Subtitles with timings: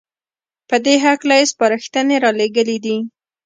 [0.69, 2.97] په دې هکله يې سپارښنې رالېږلې دي